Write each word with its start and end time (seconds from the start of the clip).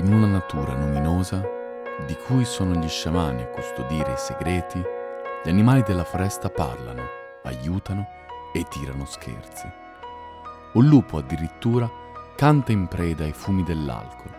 In 0.00 0.14
una 0.14 0.26
natura 0.26 0.72
luminosa, 0.72 1.46
di 2.06 2.16
cui 2.24 2.46
sono 2.46 2.72
gli 2.72 2.88
sciamani 2.88 3.42
a 3.42 3.48
custodire 3.48 4.12
i 4.12 4.16
segreti, 4.16 4.82
gli 5.44 5.48
animali 5.50 5.82
della 5.82 6.04
foresta 6.04 6.48
parlano, 6.48 7.02
aiutano 7.42 8.08
e 8.54 8.64
tirano 8.70 9.04
scherzi. 9.04 9.70
Un 10.72 10.86
lupo 10.86 11.18
addirittura 11.18 11.86
canta 12.34 12.72
in 12.72 12.88
preda 12.88 13.24
ai 13.24 13.34
fumi 13.34 13.62
dell'alcol 13.62 14.34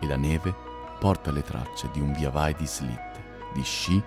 e 0.00 0.06
la 0.06 0.16
neve 0.16 0.54
porta 1.00 1.32
le 1.32 1.42
tracce 1.42 1.88
di 1.90 2.00
un 2.00 2.12
via 2.12 2.28
vai 2.28 2.52
di 2.52 2.66
slitte, 2.66 3.48
di 3.54 3.62
sci 3.62 4.02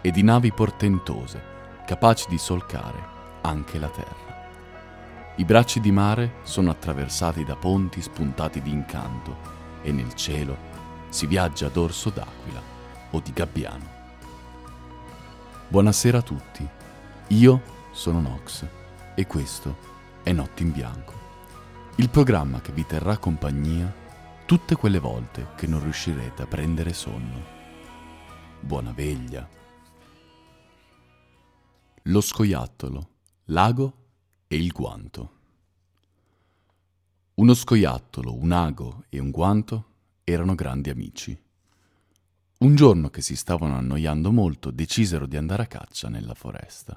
e 0.00 0.10
di 0.12 0.22
navi 0.22 0.52
portentose, 0.52 1.42
capaci 1.84 2.28
di 2.28 2.38
solcare 2.38 3.02
anche 3.40 3.76
la 3.80 3.88
terra. 3.88 5.34
I 5.34 5.44
bracci 5.44 5.80
di 5.80 5.90
mare 5.90 6.34
sono 6.42 6.70
attraversati 6.70 7.42
da 7.42 7.56
ponti 7.56 8.00
spuntati 8.00 8.62
di 8.62 8.70
incanto 8.70 9.61
e 9.82 9.92
nel 9.92 10.14
cielo 10.14 10.56
si 11.08 11.26
viaggia 11.26 11.68
dorso 11.68 12.10
d'aquila 12.10 12.62
o 13.10 13.20
di 13.20 13.32
gabbiano. 13.32 14.00
Buonasera 15.68 16.18
a 16.18 16.22
tutti, 16.22 16.68
io 17.28 17.62
sono 17.92 18.20
Nox 18.20 18.66
e 19.14 19.26
questo 19.26 19.76
è 20.22 20.32
Notti 20.32 20.62
in 20.62 20.72
Bianco, 20.72 21.12
il 21.96 22.08
programma 22.08 22.60
che 22.60 22.72
vi 22.72 22.86
terrà 22.86 23.18
compagnia 23.18 24.00
tutte 24.46 24.76
quelle 24.76 24.98
volte 24.98 25.48
che 25.56 25.66
non 25.66 25.82
riuscirete 25.82 26.42
a 26.42 26.46
prendere 26.46 26.92
sonno. 26.92 27.42
Buona 28.60 28.92
veglia. 28.92 29.48
Lo 32.02 32.20
scoiattolo, 32.20 33.08
l'ago 33.46 33.92
e 34.46 34.56
il 34.56 34.70
guanto. 34.72 35.40
Uno 37.42 37.54
scoiattolo, 37.54 38.36
un 38.36 38.52
ago 38.52 39.02
e 39.08 39.18
un 39.18 39.32
guanto 39.32 39.86
erano 40.22 40.54
grandi 40.54 40.90
amici. 40.90 41.36
Un 42.58 42.76
giorno 42.76 43.10
che 43.10 43.20
si 43.20 43.34
stavano 43.34 43.74
annoiando 43.74 44.30
molto, 44.30 44.70
decisero 44.70 45.26
di 45.26 45.36
andare 45.36 45.64
a 45.64 45.66
caccia 45.66 46.08
nella 46.08 46.34
foresta. 46.34 46.96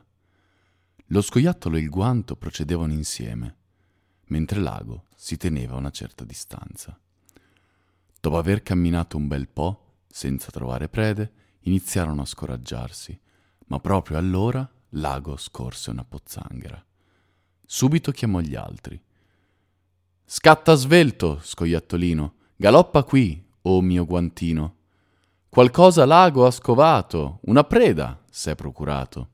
Lo 1.08 1.22
scoiattolo 1.24 1.78
e 1.78 1.80
il 1.80 1.90
guanto 1.90 2.36
procedevano 2.36 2.94
insieme, 2.94 3.56
mentre 4.26 4.60
l'ago 4.60 5.06
si 5.16 5.36
teneva 5.36 5.74
a 5.74 5.80
una 5.80 5.90
certa 5.90 6.24
distanza. 6.24 6.96
Dopo 8.22 8.38
aver 8.38 8.62
camminato 8.62 9.18
un 9.18 9.28
bel 9.28 9.48
po', 9.48 10.04
senza 10.06 10.52
trovare 10.52 10.90
prede, 10.90 11.32
iniziarono 11.62 12.22
a 12.22 12.26
scoraggiarsi, 12.26 13.20
ma 13.66 13.80
proprio 13.80 14.20
allora 14.20 14.72
l'ago 14.90 15.38
scorse 15.38 15.90
una 15.90 16.06
pozzanghera. 16.06 16.86
Subito 17.66 18.12
chiamò 18.12 18.42
gli 18.42 18.54
altri. 18.54 19.02
Scatta 20.28 20.74
svelto, 20.74 21.40
scoiattolino, 21.40 22.34
galoppa 22.56 23.04
qui, 23.04 23.46
o 23.62 23.76
oh 23.76 23.82
mio 23.82 24.06
guantino. 24.06 24.78
Qualcosa 25.48 26.04
l'ago 26.06 26.48
ha 26.48 26.52
scovato, 26.52 27.40
una 27.44 27.64
preda 27.64 28.24
s'è 28.28 28.56
procurato. 28.56 29.30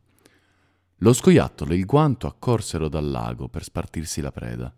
Lo 0.97 1.13
scoiattolo 1.13 1.71
e 1.71 1.77
il 1.77 1.85
guanto 1.85 2.27
accorsero 2.27 2.89
dal 2.89 3.09
lago 3.09 3.47
per 3.47 3.63
spartirsi 3.63 4.19
la 4.19 4.31
preda, 4.31 4.71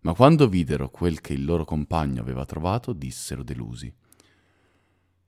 ma 0.00 0.12
quando 0.12 0.48
videro 0.48 0.90
quel 0.90 1.22
che 1.22 1.32
il 1.32 1.46
loro 1.46 1.64
compagno 1.64 2.20
aveva 2.20 2.44
trovato, 2.44 2.92
dissero 2.92 3.42
delusi. 3.42 3.90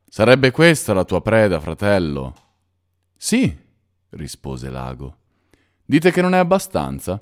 Sarebbe 0.07 0.51
questa 0.51 0.93
la 0.93 1.05
tua 1.05 1.23
preda, 1.23 1.59
fratello? 1.61 2.35
Sì, 3.17 3.57
rispose 4.11 4.69
l'ago. 4.69 5.17
Dite 5.83 6.11
che 6.11 6.21
non 6.21 6.35
è 6.35 6.39
abbastanza? 6.39 7.19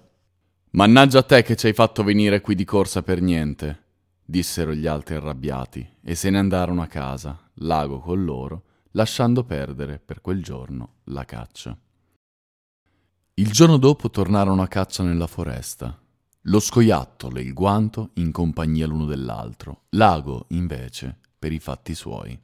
Mannaggia 0.78 1.18
a 1.18 1.22
te 1.24 1.42
che 1.42 1.56
ci 1.56 1.66
hai 1.66 1.72
fatto 1.72 2.04
venire 2.04 2.40
qui 2.40 2.54
di 2.54 2.64
corsa 2.64 3.02
per 3.02 3.20
niente, 3.20 3.86
dissero 4.24 4.72
gli 4.72 4.86
altri 4.86 5.16
arrabbiati, 5.16 5.84
e 6.00 6.14
se 6.14 6.30
ne 6.30 6.38
andarono 6.38 6.82
a 6.82 6.86
casa, 6.86 7.36
l'ago 7.54 7.98
con 7.98 8.24
loro, 8.24 8.62
lasciando 8.92 9.42
perdere 9.42 9.98
per 9.98 10.20
quel 10.20 10.40
giorno 10.40 10.98
la 11.06 11.24
caccia. 11.24 11.76
Il 13.34 13.50
giorno 13.50 13.76
dopo 13.76 14.08
tornarono 14.08 14.62
a 14.62 14.68
caccia 14.68 15.02
nella 15.02 15.26
foresta. 15.26 16.00
Lo 16.42 16.60
scoiattolo 16.60 17.38
e 17.38 17.42
il 17.42 17.54
guanto 17.54 18.10
in 18.14 18.30
compagnia 18.30 18.86
l'uno 18.86 19.06
dell'altro, 19.06 19.86
l'ago 19.96 20.44
invece 20.50 21.18
per 21.36 21.50
i 21.50 21.58
fatti 21.58 21.96
suoi. 21.96 22.40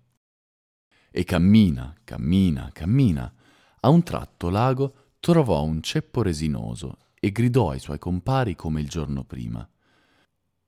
E 1.09 1.23
cammina, 1.23 1.95
cammina, 2.03 2.69
cammina. 2.73 3.33
A 3.79 3.89
un 3.91 4.03
tratto 4.03 4.51
l'ago 4.51 5.13
trovò 5.21 5.63
un 5.63 5.81
ceppo 5.83 6.21
resinoso 6.23 6.97
e 7.25 7.33
gridò 7.33 7.71
ai 7.71 7.79
suoi 7.79 7.99
compari 7.99 8.55
come 8.55 8.83
il 8.83 8.89
giorno 8.89 9.25
prima. 9.25 9.67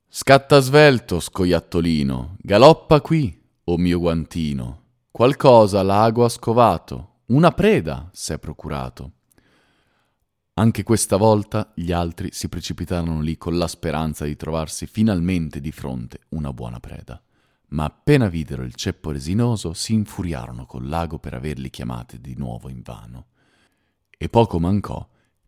Scatta 0.08 0.58
svelto, 0.60 1.20
scoiattolino, 1.20 2.36
galoppa 2.40 3.02
qui, 3.02 3.38
o 3.64 3.72
oh 3.74 3.76
mio 3.76 3.98
guantino. 3.98 4.84
Qualcosa 5.10 5.82
l'ago 5.82 6.24
ha 6.24 6.30
scovato, 6.30 7.18
una 7.26 7.52
preda 7.52 8.08
s'è 8.10 8.38
procurato. 8.38 9.12
Anche 10.54 10.82
questa 10.82 11.18
volta 11.18 11.72
gli 11.74 11.92
altri 11.92 12.30
si 12.32 12.48
precipitarono 12.48 13.20
lì 13.20 13.36
con 13.36 13.58
la 13.58 13.68
speranza 13.68 14.24
di 14.24 14.34
trovarsi 14.34 14.86
finalmente 14.86 15.60
di 15.60 15.72
fronte 15.72 16.20
una 16.30 16.54
buona 16.54 16.80
preda. 16.80 17.22
Ma 17.68 17.84
appena 17.84 18.28
videro 18.28 18.62
il 18.62 18.74
ceppo 18.74 19.10
resinoso 19.10 19.74
si 19.74 19.92
infuriarono 19.92 20.64
col 20.64 20.88
lago 20.88 21.18
per 21.18 21.34
averli 21.34 21.68
chiamati 21.68 22.18
di 22.18 22.34
nuovo 22.34 22.70
invano. 22.70 23.26
E 24.16 24.30
poco 24.30 24.58
mancò 24.58 25.06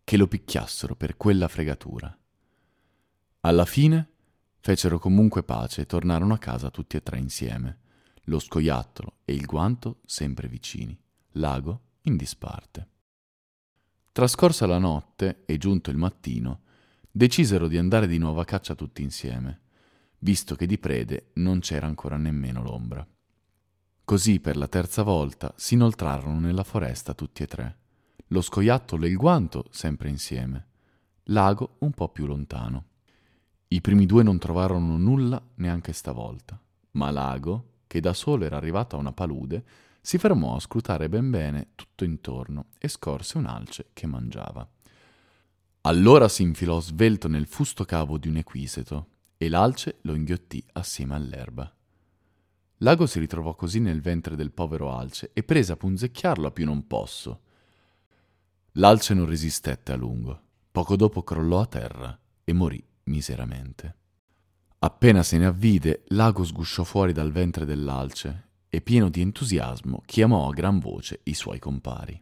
che 0.09 0.17
lo 0.17 0.25
picchiassero 0.25 0.95
per 0.95 1.17
quella 1.17 1.47
fregatura. 1.47 2.11
Alla 3.41 3.65
fine 3.65 4.09
fecero 4.59 4.97
comunque 4.97 5.43
pace 5.43 5.81
e 5.81 5.85
tornarono 5.85 6.33
a 6.33 6.39
casa 6.39 6.71
tutti 6.71 6.97
e 6.97 7.03
tre 7.03 7.19
insieme, 7.19 7.77
lo 8.23 8.39
scoiattolo 8.39 9.17
e 9.23 9.35
il 9.35 9.45
guanto 9.45 9.99
sempre 10.05 10.47
vicini, 10.47 10.99
l'ago 11.33 11.81
in 12.05 12.17
disparte. 12.17 12.87
Trascorsa 14.11 14.65
la 14.65 14.79
notte 14.79 15.43
e 15.45 15.57
giunto 15.59 15.91
il 15.91 15.97
mattino, 15.97 16.61
decisero 17.11 17.67
di 17.67 17.77
andare 17.77 18.07
di 18.07 18.17
nuovo 18.17 18.41
a 18.41 18.45
caccia 18.45 18.73
tutti 18.73 19.03
insieme, 19.03 19.59
visto 20.17 20.55
che 20.55 20.65
di 20.65 20.79
prede 20.79 21.29
non 21.33 21.59
c'era 21.59 21.85
ancora 21.85 22.17
nemmeno 22.17 22.63
l'ombra. 22.63 23.07
Così 24.05 24.39
per 24.39 24.57
la 24.57 24.67
terza 24.67 25.03
volta 25.03 25.53
si 25.55 25.75
inoltrarono 25.75 26.39
nella 26.39 26.63
foresta 26.63 27.13
tutti 27.13 27.43
e 27.43 27.45
tre 27.45 27.77
lo 28.29 28.41
scoiattolo 28.41 29.05
e 29.05 29.09
il 29.09 29.15
guanto 29.15 29.65
sempre 29.71 30.09
insieme, 30.09 30.67
l'ago 31.25 31.75
un 31.79 31.91
po' 31.91 32.09
più 32.09 32.25
lontano. 32.25 32.85
I 33.69 33.81
primi 33.81 34.05
due 34.05 34.23
non 34.23 34.39
trovarono 34.39 34.97
nulla 34.97 35.41
neanche 35.55 35.93
stavolta, 35.93 36.59
ma 36.91 37.11
l'ago, 37.11 37.81
che 37.87 37.99
da 37.99 38.13
solo 38.13 38.45
era 38.45 38.57
arrivato 38.57 38.95
a 38.95 38.99
una 38.99 39.13
palude, 39.13 39.63
si 40.01 40.17
fermò 40.17 40.55
a 40.55 40.59
scrutare 40.59 41.09
ben 41.09 41.29
bene 41.29 41.69
tutto 41.75 42.03
intorno 42.03 42.67
e 42.77 42.87
scorse 42.87 43.37
un'alce 43.37 43.89
che 43.93 44.07
mangiava. 44.07 44.67
Allora 45.81 46.27
si 46.27 46.43
infilò 46.43 46.79
svelto 46.79 47.27
nel 47.27 47.47
fusto 47.47 47.83
cavo 47.83 48.17
di 48.17 48.27
un 48.27 48.37
equiseto 48.37 49.07
e 49.37 49.49
l'alce 49.49 49.99
lo 50.01 50.13
inghiottì 50.13 50.63
assieme 50.73 51.15
all'erba. 51.15 51.71
L'ago 52.77 53.05
si 53.05 53.19
ritrovò 53.19 53.55
così 53.55 53.79
nel 53.79 54.01
ventre 54.01 54.35
del 54.35 54.51
povero 54.51 54.91
alce 54.91 55.31
e 55.33 55.43
prese 55.43 55.71
a 55.71 55.77
punzecchiarlo 55.77 56.47
a 56.47 56.51
più 56.51 56.65
non 56.65 56.87
posso. 56.87 57.41
L'alce 58.73 59.13
non 59.13 59.25
resistette 59.25 59.91
a 59.91 59.95
lungo. 59.95 60.41
Poco 60.71 60.95
dopo 60.95 61.23
crollò 61.23 61.61
a 61.61 61.65
terra 61.65 62.17
e 62.43 62.53
morì 62.53 62.83
miseramente. 63.05 63.95
Appena 64.79 65.23
se 65.23 65.37
ne 65.37 65.45
avvide, 65.45 66.03
l'ago 66.09 66.43
sgusciò 66.43 66.83
fuori 66.83 67.11
dal 67.11 67.31
ventre 67.31 67.65
dell'alce 67.65 68.49
e, 68.69 68.81
pieno 68.81 69.09
di 69.09 69.21
entusiasmo, 69.21 70.03
chiamò 70.05 70.47
a 70.47 70.53
gran 70.53 70.79
voce 70.79 71.19
i 71.23 71.33
suoi 71.33 71.59
compari. 71.59 72.21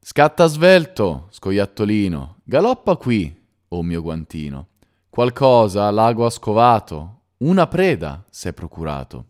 Scatta 0.00 0.46
svelto, 0.46 1.28
scoiattolino, 1.30 2.40
galoppa 2.44 2.96
qui, 2.96 3.34
o 3.68 3.76
oh 3.76 3.82
mio 3.82 4.02
guantino. 4.02 4.68
Qualcosa 5.08 5.90
l'ago 5.90 6.26
ha 6.26 6.30
scovato, 6.30 7.22
una 7.38 7.66
preda 7.66 8.24
s'è 8.28 8.52
procurato. 8.52 9.26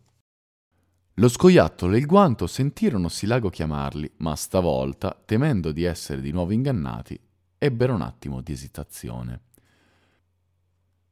Lo 1.18 1.26
scoiattolo 1.26 1.94
e 1.94 1.98
il 1.98 2.06
guanto 2.06 2.46
sentirono 2.46 3.08
Silago 3.08 3.50
chiamarli, 3.50 4.08
ma 4.18 4.36
stavolta, 4.36 5.20
temendo 5.24 5.72
di 5.72 5.82
essere 5.82 6.20
di 6.20 6.30
nuovo 6.30 6.52
ingannati, 6.52 7.18
ebbero 7.58 7.92
un 7.92 8.02
attimo 8.02 8.40
di 8.40 8.52
esitazione. 8.52 9.40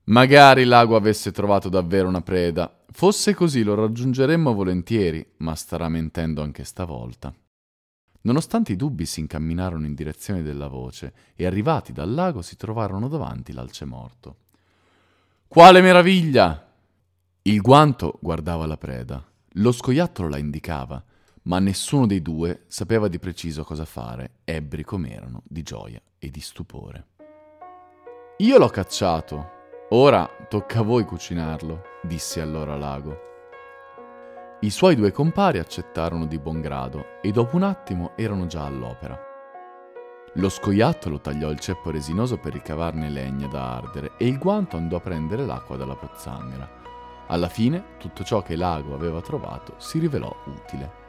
Magari 0.04 0.62
l'ago 0.62 0.94
avesse 0.94 1.32
trovato 1.32 1.68
davvero 1.68 2.06
una 2.06 2.22
preda. 2.22 2.84
Fosse 2.92 3.34
così 3.34 3.64
lo 3.64 3.74
raggiungeremmo 3.74 4.54
volentieri, 4.54 5.26
ma 5.38 5.56
starà 5.56 5.88
mentendo 5.88 6.40
anche 6.40 6.62
stavolta. 6.62 7.34
Nonostante 8.20 8.70
i 8.70 8.76
dubbi 8.76 9.06
si 9.06 9.18
incamminarono 9.18 9.86
in 9.86 9.94
direzione 9.94 10.42
della 10.42 10.68
voce 10.68 11.14
e 11.34 11.46
arrivati 11.46 11.92
dal 11.92 12.14
lago 12.14 12.42
si 12.42 12.54
trovarono 12.54 13.08
davanti 13.08 13.52
l'alce 13.52 13.84
morto. 13.84 14.36
Quale 15.48 15.80
meraviglia! 15.80 16.64
Il 17.42 17.60
guanto 17.60 18.18
guardava 18.22 18.66
la 18.66 18.76
preda 18.76 19.34
lo 19.58 19.72
scoiattolo 19.72 20.28
la 20.28 20.36
indicava, 20.36 21.02
ma 21.44 21.58
nessuno 21.60 22.06
dei 22.06 22.20
due 22.20 22.64
sapeva 22.66 23.08
di 23.08 23.18
preciso 23.18 23.64
cosa 23.64 23.84
fare, 23.84 24.40
ebbri 24.44 24.84
com'erano 24.84 25.42
di 25.44 25.62
gioia 25.62 26.00
e 26.18 26.30
di 26.30 26.40
stupore. 26.40 27.06
Io 28.38 28.58
l'ho 28.58 28.68
cacciato, 28.68 29.50
ora 29.90 30.28
tocca 30.48 30.80
a 30.80 30.82
voi 30.82 31.04
cucinarlo, 31.04 31.82
disse 32.02 32.40
allora 32.40 32.76
l'ago. 32.76 33.24
I 34.60 34.70
suoi 34.70 34.94
due 34.94 35.10
compari 35.10 35.58
accettarono 35.58 36.26
di 36.26 36.38
buon 36.38 36.60
grado 36.60 37.20
e 37.22 37.30
dopo 37.30 37.56
un 37.56 37.62
attimo 37.62 38.12
erano 38.16 38.46
già 38.46 38.66
all'opera. 38.66 39.18
Lo 40.34 40.48
scoiattolo 40.50 41.20
tagliò 41.20 41.50
il 41.50 41.60
ceppo 41.60 41.90
resinoso 41.90 42.36
per 42.36 42.52
ricavarne 42.52 43.08
legna 43.08 43.46
da 43.46 43.76
ardere 43.76 44.12
e 44.18 44.26
il 44.26 44.36
guanto 44.36 44.76
andò 44.76 44.96
a 44.96 45.00
prendere 45.00 45.46
l'acqua 45.46 45.76
dalla 45.76 45.96
pozzanghera. 45.96 46.84
Alla 47.28 47.48
fine 47.48 47.96
tutto 47.98 48.22
ciò 48.22 48.42
che 48.42 48.54
l'ago 48.54 48.94
aveva 48.94 49.20
trovato 49.20 49.74
si 49.78 49.98
rivelò 49.98 50.34
utile. 50.46 51.04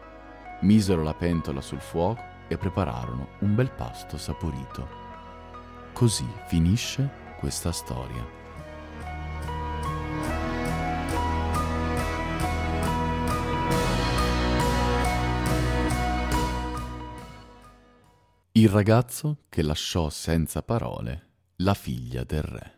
Misero 0.62 1.04
la 1.04 1.14
pentola 1.14 1.62
sul 1.62 1.80
fuoco 1.80 2.22
e 2.48 2.58
prepararono 2.58 3.28
un 3.40 3.54
bel 3.54 3.72
pasto 3.72 4.18
saporito. 4.18 4.88
Così 5.94 6.28
finisce 6.48 7.36
questa 7.40 7.72
storia. 7.72 8.26
Il 18.54 18.70
ragazzo 18.70 19.44
che 19.50 19.62
lasciò 19.62 20.10
senza 20.10 20.64
parole 20.64 21.26
la 21.58 21.76
figlia 21.76 22.24
del 22.24 22.42
re. 22.42 22.77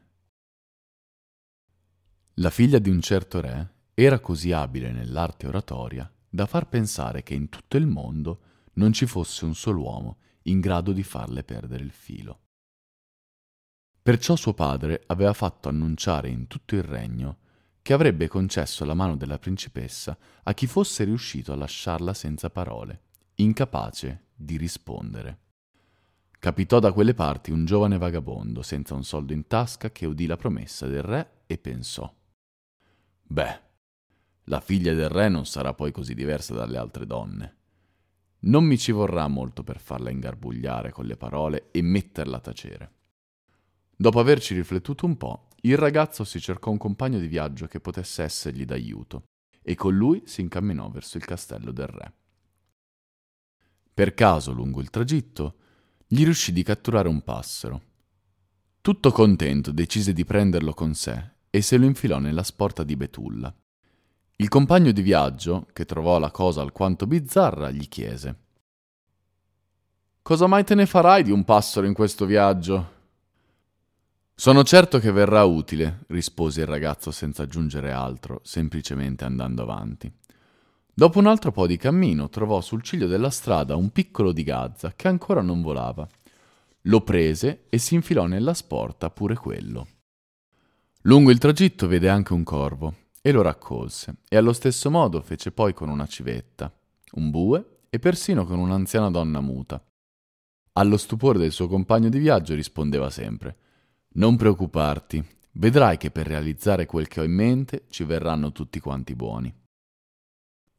La 2.39 2.49
figlia 2.49 2.79
di 2.79 2.89
un 2.89 3.01
certo 3.01 3.41
re 3.41 3.73
era 3.93 4.19
così 4.19 4.53
abile 4.53 4.93
nell'arte 4.93 5.45
oratoria 5.45 6.09
da 6.29 6.45
far 6.45 6.69
pensare 6.69 7.21
che 7.21 7.33
in 7.33 7.49
tutto 7.49 7.75
il 7.75 7.85
mondo 7.85 8.41
non 8.75 8.93
ci 8.93 9.05
fosse 9.05 9.43
un 9.43 9.53
solo 9.53 9.81
uomo 9.81 10.17
in 10.43 10.61
grado 10.61 10.93
di 10.93 11.03
farle 11.03 11.43
perdere 11.43 11.83
il 11.83 11.91
filo. 11.91 12.39
Perciò 14.01 14.37
suo 14.37 14.53
padre 14.53 15.03
aveva 15.07 15.33
fatto 15.33 15.67
annunciare 15.67 16.29
in 16.29 16.47
tutto 16.47 16.75
il 16.75 16.83
regno 16.83 17.39
che 17.81 17.91
avrebbe 17.91 18.29
concesso 18.29 18.85
la 18.85 18.93
mano 18.93 19.17
della 19.17 19.37
principessa 19.37 20.17
a 20.43 20.53
chi 20.53 20.65
fosse 20.65 21.03
riuscito 21.03 21.51
a 21.51 21.57
lasciarla 21.57 22.13
senza 22.13 22.49
parole, 22.49 23.01
incapace 23.35 24.27
di 24.33 24.55
rispondere. 24.55 25.39
Capitò 26.39 26.79
da 26.79 26.93
quelle 26.93 27.13
parti 27.13 27.51
un 27.51 27.65
giovane 27.65 27.97
vagabondo 27.97 28.61
senza 28.61 28.93
un 28.93 29.03
soldo 29.03 29.33
in 29.33 29.45
tasca 29.45 29.91
che 29.91 30.05
udì 30.05 30.25
la 30.25 30.37
promessa 30.37 30.87
del 30.87 31.03
re 31.03 31.41
e 31.45 31.57
pensò 31.57 32.09
Beh, 33.31 33.61
la 34.45 34.59
figlia 34.59 34.95
del 34.95 35.07
re 35.07 35.29
non 35.29 35.45
sarà 35.45 35.75
poi 35.75 35.91
così 35.91 36.15
diversa 36.15 36.55
dalle 36.55 36.77
altre 36.77 37.05
donne. 37.05 37.57
Non 38.39 38.63
mi 38.63 38.75
ci 38.75 38.91
vorrà 38.91 39.27
molto 39.27 39.63
per 39.63 39.79
farla 39.79 40.09
ingarbugliare 40.09 40.91
con 40.91 41.05
le 41.05 41.15
parole 41.15 41.69
e 41.69 41.83
metterla 41.83 42.37
a 42.37 42.39
tacere. 42.39 42.93
Dopo 43.95 44.19
averci 44.19 44.55
riflettuto 44.55 45.05
un 45.05 45.15
po', 45.15 45.49
il 45.61 45.77
ragazzo 45.77 46.23
si 46.23 46.41
cercò 46.41 46.71
un 46.71 46.79
compagno 46.79 47.19
di 47.19 47.27
viaggio 47.27 47.67
che 47.67 47.79
potesse 47.79 48.23
essergli 48.23 48.65
d'aiuto 48.65 49.25
e 49.61 49.75
con 49.75 49.95
lui 49.95 50.23
si 50.25 50.41
incamminò 50.41 50.89
verso 50.89 51.17
il 51.17 51.25
castello 51.25 51.71
del 51.71 51.87
re. 51.87 52.13
Per 53.93 54.15
caso, 54.15 54.53
lungo 54.53 54.81
il 54.81 54.89
tragitto, 54.89 55.57
gli 56.07 56.23
riuscì 56.23 56.51
di 56.51 56.63
catturare 56.63 57.07
un 57.07 57.21
passero. 57.21 57.83
Tutto 58.81 59.11
contento 59.11 59.71
decise 59.71 60.13
di 60.13 60.25
prenderlo 60.25 60.73
con 60.73 60.95
sé 60.95 61.37
e 61.49 61.61
se 61.61 61.77
lo 61.77 61.85
infilò 61.85 62.19
nella 62.19 62.43
sporta 62.43 62.83
di 62.83 62.95
Betulla. 62.95 63.53
Il 64.37 64.47
compagno 64.47 64.91
di 64.91 65.01
viaggio, 65.01 65.67
che 65.73 65.85
trovò 65.85 66.19
la 66.19 66.31
cosa 66.31 66.61
alquanto 66.61 67.07
bizzarra, 67.07 67.71
gli 67.71 67.87
chiese 67.87 68.35
Cosa 70.21 70.47
mai 70.47 70.63
te 70.63 70.75
ne 70.75 70.85
farai 70.85 71.23
di 71.23 71.31
un 71.31 71.43
passero 71.43 71.87
in 71.87 71.93
questo 71.93 72.25
viaggio? 72.25 72.97
Sono 74.35 74.63
certo 74.63 74.99
che 74.99 75.11
verrà 75.11 75.43
utile, 75.43 76.05
rispose 76.07 76.61
il 76.61 76.67
ragazzo 76.67 77.11
senza 77.11 77.43
aggiungere 77.43 77.91
altro, 77.91 78.39
semplicemente 78.43 79.25
andando 79.25 79.63
avanti. 79.63 80.09
Dopo 80.93 81.19
un 81.19 81.27
altro 81.27 81.51
po' 81.51 81.65
di 81.65 81.77
cammino 81.77 82.29
trovò 82.29 82.61
sul 82.61 82.83
ciglio 82.83 83.07
della 83.07 83.29
strada 83.31 83.75
un 83.75 83.89
piccolo 83.89 84.31
di 84.31 84.43
gazza 84.43 84.93
che 84.95 85.07
ancora 85.07 85.41
non 85.41 85.61
volava. 85.61 86.07
Lo 86.83 87.01
prese 87.01 87.65
e 87.69 87.77
si 87.77 87.95
infilò 87.95 88.27
nella 88.27 88.53
sporta 88.53 89.09
pure 89.09 89.35
quello. 89.35 89.87
Lungo 91.03 91.31
il 91.31 91.37
tragitto 91.37 91.87
vede 91.87 92.09
anche 92.09 92.33
un 92.33 92.43
corvo 92.43 92.93
e 93.21 93.31
lo 93.31 93.41
raccolse, 93.41 94.17
e 94.27 94.35
allo 94.35 94.51
stesso 94.51 94.91
modo 94.91 95.21
fece 95.21 95.53
poi 95.53 95.73
con 95.73 95.87
una 95.87 96.05
civetta, 96.05 96.69
un 97.11 97.29
bue 97.29 97.83
e 97.89 97.99
persino 97.99 98.45
con 98.45 98.59
un'anziana 98.59 99.09
donna 99.09 99.39
muta. 99.39 99.81
Allo 100.73 100.97
stupore 100.97 101.39
del 101.39 101.53
suo 101.53 101.69
compagno 101.69 102.09
di 102.09 102.19
viaggio 102.19 102.53
rispondeva 102.53 103.09
sempre 103.09 103.55
Non 104.15 104.35
preoccuparti, 104.35 105.25
vedrai 105.53 105.95
che 105.95 106.11
per 106.11 106.27
realizzare 106.27 106.85
quel 106.85 107.07
che 107.07 107.21
ho 107.21 107.23
in 107.23 107.33
mente 107.33 107.85
ci 107.89 108.03
verranno 108.03 108.51
tutti 108.51 108.81
quanti 108.81 109.15
buoni. 109.15 109.55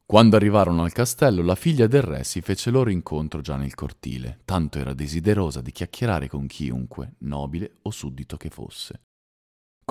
Quando 0.05 0.35
arrivarono 0.35 0.83
al 0.83 0.91
castello, 0.91 1.41
la 1.41 1.55
figlia 1.55 1.87
del 1.87 2.03
re 2.03 2.23
si 2.23 2.41
fece 2.41 2.69
loro 2.69 2.91
incontro 2.91 3.41
già 3.41 3.55
nel 3.55 3.73
cortile, 3.73 4.41
tanto 4.45 4.77
era 4.77 4.93
desiderosa 4.93 5.61
di 5.61 5.71
chiacchierare 5.71 6.27
con 6.27 6.45
chiunque, 6.45 7.15
nobile 7.19 7.77
o 7.81 7.89
suddito 7.89 8.37
che 8.37 8.49
fosse. 8.49 9.01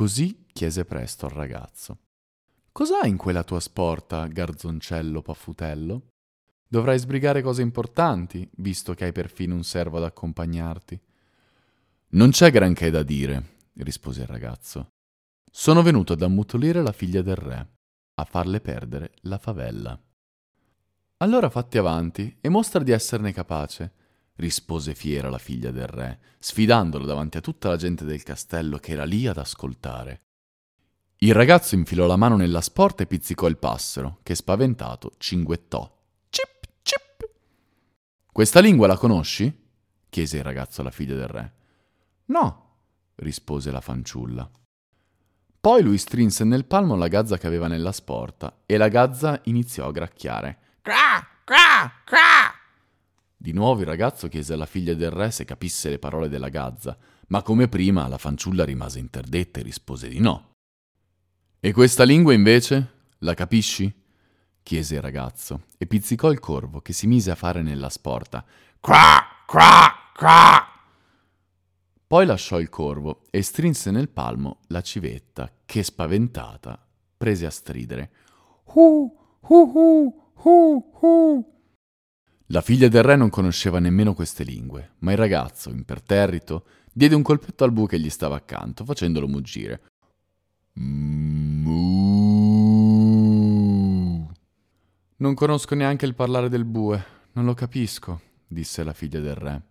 Così 0.00 0.47
chiese 0.50 0.87
presto 0.87 1.26
al 1.26 1.32
ragazzo. 1.32 1.99
Cos'hai 2.73 3.11
in 3.11 3.19
quella 3.19 3.44
tua 3.44 3.61
sporta, 3.61 4.26
garzoncello 4.29 5.20
paffutello? 5.20 6.12
Dovrai 6.67 6.99
sbrigare 6.99 7.43
cose 7.43 7.61
importanti, 7.61 8.49
visto 8.56 8.94
che 8.94 9.05
hai 9.05 9.12
perfino 9.12 9.55
un 9.55 9.62
servo 9.62 9.99
ad 9.99 10.05
accompagnarti. 10.05 10.99
Non 12.12 12.31
c'è 12.31 12.50
granché 12.50 12.88
da 12.88 13.02
dire, 13.02 13.56
rispose 13.75 14.23
il 14.23 14.26
ragazzo. 14.26 14.88
Sono 15.52 15.82
venuto 15.82 16.14
ad 16.14 16.23
ammutolire 16.23 16.82
la 16.82 16.93
figlia 16.93 17.20
del 17.20 17.37
re, 17.37 17.69
a 18.14 18.25
farle 18.25 18.62
perdere 18.62 19.12
la 19.25 19.37
favella. 19.37 20.03
Allora 21.19 21.50
fatti 21.50 21.76
avanti 21.76 22.38
e 22.41 22.49
mostra 22.49 22.82
di 22.82 22.93
esserne 22.93 23.35
capace, 23.35 23.93
rispose 24.41 24.95
fiera 24.95 25.29
la 25.29 25.39
figlia 25.39 25.71
del 25.71 25.87
re, 25.87 26.19
sfidandolo 26.39 27.05
davanti 27.05 27.37
a 27.37 27.41
tutta 27.41 27.69
la 27.69 27.77
gente 27.77 28.05
del 28.05 28.23
castello 28.23 28.79
che 28.79 28.93
era 28.93 29.05
lì 29.05 29.27
ad 29.27 29.39
ascoltare. 29.39 30.23
Il 31.19 31.35
ragazzo 31.35 31.75
infilò 31.75 32.07
la 32.07 32.17
mano 32.17 32.37
nella 32.37 32.63
sporta 32.63 33.03
e 33.03 33.07
pizzicò 33.07 33.47
il 33.47 33.59
passero, 33.59 34.19
che 34.23 34.35
spaventato 34.35 35.13
cinguettò. 35.19 35.99
Cip, 36.31 36.69
cip. 36.83 37.31
Questa 38.33 38.61
lingua 38.61 38.87
la 38.87 38.97
conosci? 38.97 39.55
chiese 40.09 40.39
il 40.39 40.43
ragazzo 40.43 40.81
alla 40.81 40.91
figlia 40.91 41.15
del 41.15 41.29
re. 41.29 41.53
No, 42.27 42.79
rispose 43.17 43.71
la 43.71 43.83
fanciulla. 43.83 44.51
Poi 45.61 45.82
lui 45.82 45.99
strinse 45.99 46.44
nel 46.44 46.65
palmo 46.65 46.97
la 46.97 47.09
gazza 47.09 47.37
che 47.37 47.47
aveva 47.47 47.69
nella 47.69 47.93
sporta 47.93 48.63
e 48.65 48.79
la 48.79 48.89
gazza 48.89 49.41
iniziò 49.44 49.89
a 49.89 49.93
gracchiare. 49.93 50.59
Cra, 50.81 51.27
cra, 51.44 51.93
cra. 52.05 52.59
Di 53.43 53.53
nuovo 53.53 53.81
il 53.81 53.87
ragazzo 53.87 54.29
chiese 54.29 54.53
alla 54.53 54.67
figlia 54.67 54.93
del 54.93 55.11
re 55.11 55.31
se 55.31 55.47
capisse 55.47 55.89
le 55.89 55.99
parole 55.99 56.29
della 56.29 56.51
gazza, 56.51 56.94
ma 57.29 57.41
come 57.41 57.69
prima 57.69 58.06
la 58.06 58.19
fanciulla 58.19 58.67
rimase 58.67 58.99
interdetta 58.99 59.61
e 59.61 59.63
rispose 59.63 60.09
di 60.09 60.20
no. 60.20 60.51
E 61.59 61.73
questa 61.73 62.05
lingua 62.05 62.35
invece? 62.35 62.99
La 63.20 63.32
capisci? 63.32 63.91
chiese 64.63 64.97
il 64.97 65.01
ragazzo 65.01 65.63
e 65.79 65.87
pizzicò 65.87 66.31
il 66.31 66.39
corvo 66.39 66.82
che 66.82 66.93
si 66.93 67.06
mise 67.06 67.31
a 67.31 67.35
fare 67.35 67.63
nella 67.63 67.89
sporta. 67.89 68.44
Cra, 68.79 69.23
cra, 69.47 70.11
cra. 70.13 70.67
Poi 72.06 72.27
lasciò 72.27 72.61
il 72.61 72.69
corvo 72.69 73.23
e 73.31 73.41
strinse 73.41 73.91
nel 73.91 74.11
palmo 74.11 74.59
la 74.67 74.82
civetta 74.82 75.51
che, 75.65 75.82
spaventata, 75.82 76.79
prese 77.17 77.47
a 77.47 77.51
stridere. 77.51 78.11
Hu, 78.75 79.17
hu, 79.41 79.70
hu, 79.73 80.32
Hu, 80.43 80.91
hu. 81.01 81.59
La 82.53 82.63
figlia 82.63 82.89
del 82.89 83.05
re 83.05 83.15
non 83.15 83.31
conosceva 83.31 83.79
nemmeno 83.79 84.13
queste 84.13 84.43
lingue, 84.43 84.95
ma 84.99 85.13
il 85.13 85.19
ragazzo, 85.19 85.71
imperterrito, 85.71 86.65
diede 86.93 87.15
un 87.15 87.23
colpetto 87.23 87.63
al 87.63 87.71
bue 87.71 87.87
che 87.87 88.01
gli 88.01 88.11
stava 88.11 88.35
accanto, 88.35 88.85
facendolo 88.85 89.29
muggire. 89.29 89.83
Mu. 90.73 90.91
Non 95.19 95.35
conosco 95.35 95.77
neanche 95.77 96.07
il 96.07 96.17
parlare 96.17 96.49
del 96.49 96.65
bue, 96.65 97.05
non 97.35 97.45
lo 97.45 97.55
capisco, 97.55 98.21
disse 98.49 98.83
la 98.83 98.95
figlia 98.95 99.21
del 99.21 99.37
re. 99.37 99.63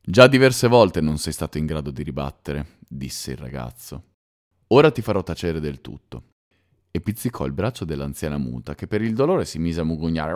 Già 0.00 0.26
diverse 0.26 0.66
volte 0.66 1.00
non 1.00 1.16
sei 1.18 1.32
stato 1.32 1.58
in 1.58 1.66
grado 1.66 1.92
di 1.92 2.02
ribattere, 2.02 2.78
disse 2.88 3.30
il 3.30 3.38
ragazzo. 3.38 4.02
Ora 4.68 4.90
ti 4.90 5.00
farò 5.00 5.22
tacere 5.22 5.60
del 5.60 5.80
tutto 5.80 6.31
e 6.94 7.00
pizzicò 7.00 7.46
il 7.46 7.52
braccio 7.52 7.86
dell'anziana 7.86 8.36
muta 8.36 8.74
che 8.74 8.86
per 8.86 9.00
il 9.00 9.14
dolore 9.14 9.46
si 9.46 9.58
mise 9.58 9.80
a 9.80 9.84
mugugnare. 9.84 10.34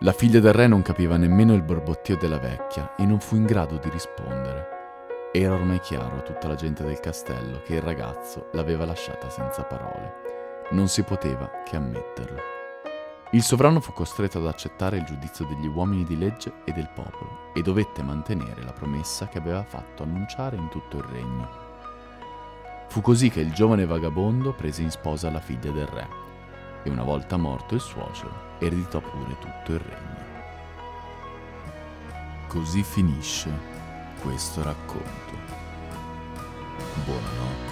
La 0.00 0.12
figlia 0.12 0.40
del 0.40 0.52
re 0.52 0.66
non 0.66 0.82
capiva 0.82 1.16
nemmeno 1.16 1.54
il 1.54 1.62
borbottio 1.62 2.16
della 2.16 2.38
vecchia 2.38 2.96
e 2.96 3.06
non 3.06 3.20
fu 3.20 3.36
in 3.36 3.44
grado 3.44 3.76
di 3.76 3.88
rispondere. 3.88 4.78
Era 5.32 5.54
ormai 5.54 5.78
chiaro 5.78 6.16
a 6.16 6.22
tutta 6.22 6.48
la 6.48 6.56
gente 6.56 6.82
del 6.82 6.98
castello 6.98 7.62
che 7.62 7.76
il 7.76 7.82
ragazzo 7.82 8.48
l'aveva 8.52 8.84
lasciata 8.84 9.30
senza 9.30 9.62
parole. 9.62 10.68
Non 10.72 10.88
si 10.88 11.04
poteva 11.04 11.48
che 11.64 11.76
ammetterlo. 11.76 12.40
Il 13.30 13.42
sovrano 13.44 13.78
fu 13.78 13.92
costretto 13.92 14.38
ad 14.38 14.48
accettare 14.48 14.96
il 14.96 15.04
giudizio 15.04 15.46
degli 15.46 15.68
uomini 15.68 16.02
di 16.02 16.18
legge 16.18 16.52
e 16.64 16.72
del 16.72 16.90
popolo 16.92 17.52
e 17.54 17.62
dovette 17.62 18.02
mantenere 18.02 18.64
la 18.64 18.72
promessa 18.72 19.28
che 19.28 19.38
aveva 19.38 19.62
fatto 19.62 20.02
annunciare 20.02 20.56
in 20.56 20.68
tutto 20.68 20.96
il 20.96 21.04
regno. 21.04 21.69
Fu 22.90 23.00
così 23.02 23.30
che 23.30 23.38
il 23.38 23.52
giovane 23.52 23.86
vagabondo 23.86 24.52
prese 24.52 24.82
in 24.82 24.90
sposa 24.90 25.30
la 25.30 25.38
figlia 25.38 25.70
del 25.70 25.86
re 25.86 26.08
e 26.82 26.90
una 26.90 27.04
volta 27.04 27.36
morto 27.36 27.76
il 27.76 27.80
suocero 27.80 28.56
ereditò 28.58 29.00
pure 29.00 29.38
tutto 29.38 29.72
il 29.72 29.78
regno. 29.78 30.28
Così 32.48 32.82
finisce 32.82 33.48
questo 34.20 34.64
racconto. 34.64 35.38
Buonanotte. 37.04 37.69